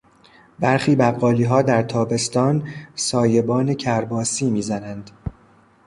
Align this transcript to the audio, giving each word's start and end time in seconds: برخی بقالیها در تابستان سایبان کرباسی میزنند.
برخی 0.59 0.95
بقالیها 0.95 1.61
در 1.61 1.83
تابستان 1.83 2.67
سایبان 2.95 3.73
کرباسی 3.73 4.49
میزنند. 4.49 5.11